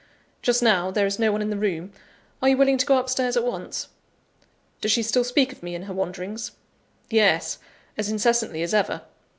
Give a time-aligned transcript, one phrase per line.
[0.41, 1.91] Just now, there is no one in the room
[2.41, 3.87] are you willing to go up stairs at once?"
[4.81, 6.53] "Does she still speak of me in her wanderings?"
[7.11, 7.59] "Yes,
[7.99, 9.03] as incessantly as ever."